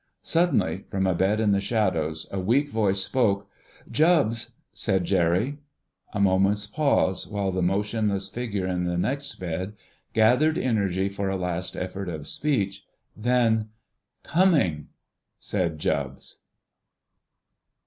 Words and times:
Suddenly, 0.23 0.85
from 0.89 1.05
a 1.05 1.13
bed 1.13 1.39
in 1.39 1.51
the 1.51 1.61
shadows, 1.61 2.25
a 2.31 2.39
weak 2.39 2.69
voice 2.69 3.03
spoke— 3.03 3.47
"Jubbs!" 3.91 4.53
said 4.73 5.03
Jerry. 5.05 5.59
A 6.11 6.19
moment's 6.19 6.65
pause, 6.65 7.27
while 7.27 7.51
the 7.51 7.61
motionless 7.61 8.27
figure 8.27 8.65
in 8.65 8.85
the 8.85 8.97
next 8.97 9.35
bed 9.35 9.73
gathered 10.15 10.57
energy 10.57 11.07
for 11.07 11.29
a 11.29 11.35
last 11.37 11.77
effort 11.77 12.09
of 12.09 12.27
speech. 12.27 12.83
Then— 13.15 13.69
"Coming!" 14.23 14.87
said 15.37 15.77
Jubbs. 15.77 16.39